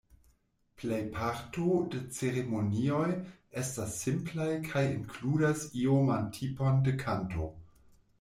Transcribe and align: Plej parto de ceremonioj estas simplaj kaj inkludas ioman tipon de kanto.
Plej 0.81 0.99
parto 1.15 1.75
de 1.95 1.99
ceremonioj 2.19 3.09
estas 3.63 3.93
simplaj 4.05 4.47
kaj 4.71 4.83
inkludas 4.95 5.67
ioman 5.83 6.25
tipon 6.39 6.81
de 6.89 6.95
kanto. 7.05 7.51